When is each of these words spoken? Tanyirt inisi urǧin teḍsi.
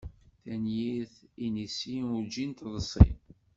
Tanyirt 0.43 1.13
inisi 1.45 1.95
urǧin 2.13 2.51
teḍsi. 2.57 3.07